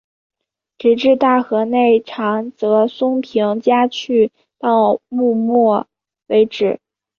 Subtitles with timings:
[0.79, 5.85] 直至大河内长泽松平家去到幕末
[6.25, 6.79] 为止。